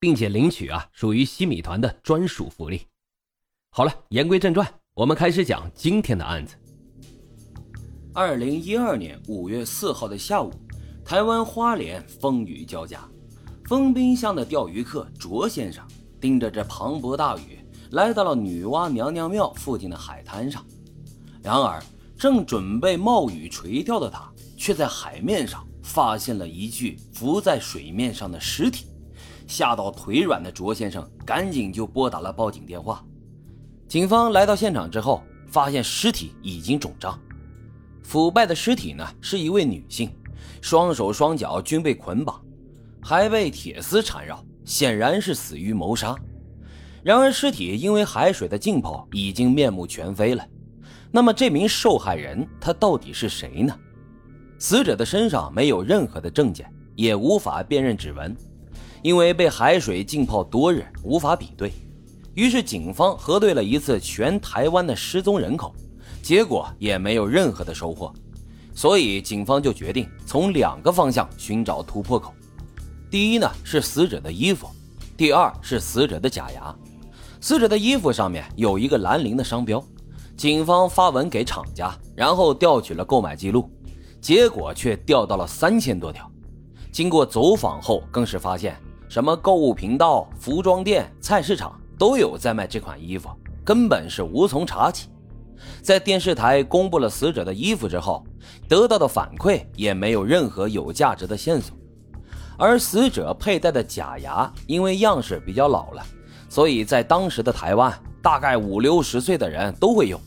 [0.00, 2.82] 并且领取啊，属于西米团的专属福利。
[3.70, 6.54] 好了，言归正传，我们开始讲今天的案子。
[8.12, 10.52] 二零一二年五月四号的下午，
[11.04, 13.08] 台湾花莲风雨交加，
[13.66, 15.86] 丰滨乡的钓鱼客卓先生
[16.20, 17.60] 盯着这磅礴大雨，
[17.92, 20.64] 来到了女娲娘娘庙附近的海滩上。
[21.42, 21.80] 然而，
[22.18, 28.87] 正准备冒雨垂钓的他，却在海面上发现了一具浮在水面上的尸体。
[29.48, 33.04] 吓到腿软的卓先生赶紧就拨打了报警电话。
[33.88, 37.18] 警方来到现场之后，发现尸体已经肿胀，
[38.02, 40.10] 腐败的尸体呢是一位女性，
[40.60, 42.38] 双手双脚均被捆绑，
[43.00, 46.14] 还被铁丝缠绕，显然是死于谋杀。
[47.02, 50.46] 然而尸体因为海水的浸泡已经面目全非了。
[51.10, 53.74] 那么这名受害人他到底是谁呢？
[54.58, 58.36] 死者的身上没有任何的证件，也无法辨认指纹。
[59.02, 61.72] 因为被海水浸泡多日，无法比对，
[62.34, 65.74] 于是警方核对了一次全台湾的失踪人口，
[66.22, 68.12] 结果也没有任何的收获，
[68.74, 72.34] 所以警方就决定从两个方向寻找突破口。
[73.10, 74.68] 第一呢是死者的衣服，
[75.16, 76.74] 第二是死者的假牙。
[77.40, 79.82] 死者的衣服上面有一个兰陵的商标，
[80.36, 83.70] 警方发文给厂家，然后调取了购买记录，
[84.20, 86.28] 结果却调到了三千多条。
[86.90, 88.76] 经过走访后，更是发现。
[89.08, 93.30] 什么购物频道、服装店、菜市场都有在卖这款衣服，
[93.64, 95.08] 根本是无从查起。
[95.80, 98.22] 在电视台公布了死者的衣服之后，
[98.68, 101.74] 得到的反馈也没有任何有价值的线索。
[102.58, 106.04] 而死者佩戴的假牙，因为样式比较老了，
[106.50, 110.20] 所以在当时的台湾，大概五六十岁的人都会用。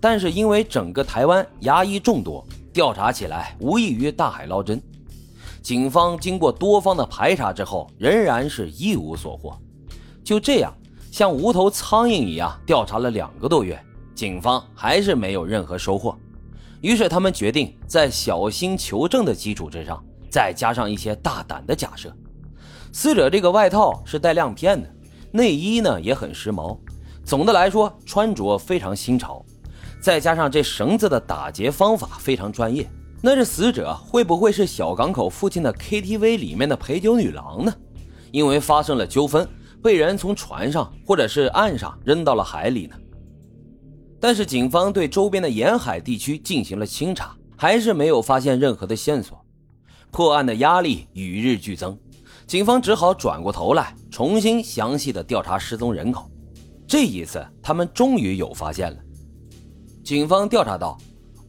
[0.00, 4.80] 但是因为整个台湾牙医众多，调查起来无异于大海捞针。
[5.66, 9.52] 警方经过多方的排查之后，仍然是一无所获。
[10.22, 10.72] 就这样，
[11.10, 13.76] 像无头苍蝇一样调查了两个多月，
[14.14, 16.16] 警方还是没有任何收获。
[16.82, 20.00] 于是他们决定在小心求证的基础之上，
[20.30, 22.16] 再加上一些大胆的假设。
[22.92, 24.88] 死者这个外套是带亮片的，
[25.32, 26.78] 内衣呢也很时髦，
[27.24, 29.44] 总的来说穿着非常新潮。
[30.00, 32.88] 再加上这绳子的打结方法非常专业。
[33.22, 37.74] 那这死者会不会是小港口附近的 KTV 里面的陪酒女郎呢？
[38.30, 39.48] 因为发生了纠纷，
[39.82, 42.96] 被人从船上或者是岸上扔到了海里呢？
[44.20, 49.42] 但是警方对周边的沿海地区进行了清查，还是没有发现任何的线索。
[50.10, 51.98] 破案的压力与日俱增，
[52.46, 56.30] 警方只好转过头来重新详细的调查失踪人口。
[56.86, 58.98] 这一次，他们终于有发现了。
[60.04, 60.96] 警方调查到。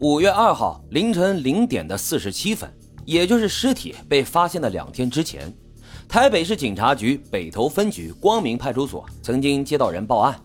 [0.00, 2.70] 五月二号凌晨零点的四十七分，
[3.06, 5.50] 也就是尸体被发现的两天之前，
[6.06, 10.38] 台北市警察局北投分局光明派出所曾经接到人报案，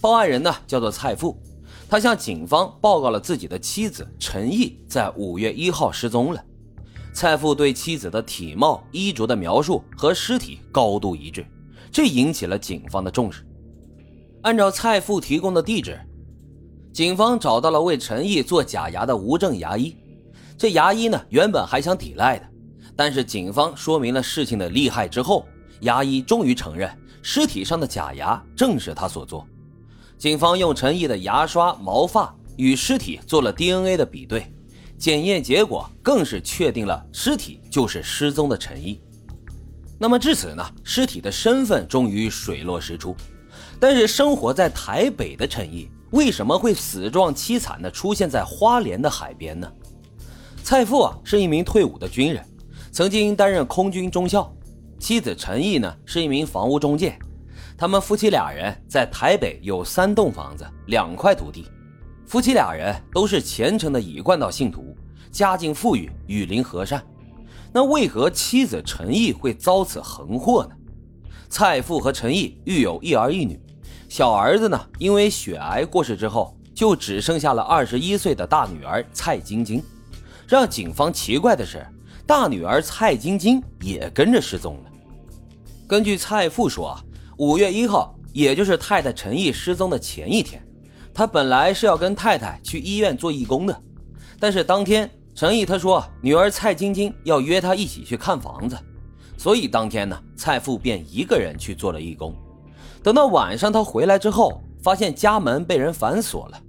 [0.00, 1.40] 报案人呢叫做蔡富，
[1.88, 6.44] 他向警方报告了自己的妻子陈毅在五月一号失踪了。
[7.12, 11.46] 蔡富对妻子的体貌、衣着的描述和尸体高度一致，
[11.92, 13.46] 这引起了警方的重视。
[14.42, 16.00] 按照蔡富提供的地址。
[16.98, 19.96] 警方找到了为陈毅做假牙的无证牙医，
[20.58, 22.44] 这牙医呢原本还想抵赖的，
[22.96, 25.46] 但是警方说明了事情的厉害之后，
[25.82, 26.90] 牙医终于承认
[27.22, 29.46] 尸体上的假牙正是他所做。
[30.18, 34.52] 警方用陈毅的牙刷、毛发与尸体做了 DNA 的比对，
[34.98, 39.00] 检验结果更是确定了尸体就是失踪的陈毅。
[40.00, 43.14] 那么至此呢，尸体的身份终于水落石出，
[43.78, 45.88] 但是生活在台北的陈毅。
[46.10, 49.70] 为什么会死状凄惨地出现在花莲的海边呢？
[50.62, 52.42] 蔡富啊是一名退伍的军人，
[52.90, 54.50] 曾经担任空军中校。
[54.98, 57.18] 妻子陈毅呢是一名房屋中介，
[57.76, 61.66] 他们夫妻俩人在台北有三栋房子、两块土地。
[62.26, 64.96] 夫妻俩人都是虔诚的乙冠道信徒，
[65.30, 67.02] 家境富裕，与邻和善。
[67.72, 70.74] 那为何妻子陈毅会遭此横祸呢？
[71.48, 73.60] 蔡富和陈毅育有一儿一女。
[74.08, 79.82] 小儿子呢，因为血癌过世之后，就只剩下了二十一岁的大女儿蔡晶晶。
[80.46, 81.86] 让警方奇怪的是，
[82.26, 84.90] 大女儿蔡晶晶也跟着失踪了。
[85.86, 86.98] 根据蔡父说，
[87.36, 90.66] 五月一号，也就是太太陈毅失踪的前一天，
[91.12, 93.82] 他本来是要跟太太去医院做义工的，
[94.40, 98.78] 但是当天陈毅他说女儿蔡晶晶要约他一起去看房子，
[99.36, 102.34] 所以当天呢，蔡父便一个人去做了义工。
[103.08, 106.60] 等到晚上他回来之后，发现家门被人反锁了，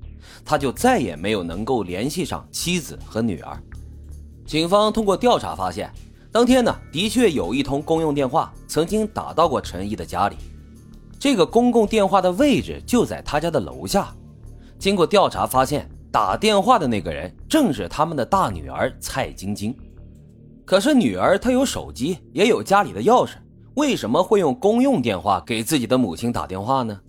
[0.45, 3.61] 他就再也没有能够联系上妻子和女儿。
[4.45, 5.91] 警方通过调查发现，
[6.31, 10.37] 当天呢，的确有一通公用电话曾经打到过陈毅的家里。
[11.19, 14.07] 这个公共电话的位置就在他家的楼下。
[14.77, 19.75] 经过调查发现，打电话的那个人正是他们的大女儿蔡晶晶。
[20.63, 23.31] 可是女儿她有手机，也有家里的钥匙，
[23.75, 26.99] 为什么会用公用电话给自己的母亲打电话呢？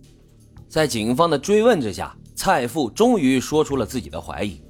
[0.68, 4.60] 在警方的追问之下，蔡父终于说出了自己的怀疑。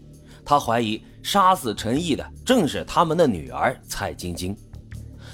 [0.44, 4.56] 他怀疑杀死陈毅的正是他们的女儿蔡晶晶。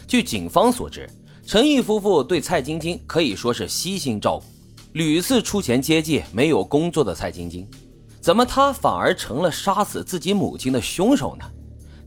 [0.06, 1.08] 据警方所知。
[1.48, 4.44] 陈毅夫妇对蔡晶晶可以说是悉心照顾，
[4.94, 7.64] 屡次出钱接济没有工作的蔡晶晶，
[8.20, 11.44] 怎么他反而成了杀死自己母亲的凶手呢？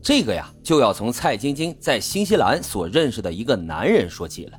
[0.02, 4.58] 这个呀，就要从蔡晶晶在新西兰所认识的一个男人说起了。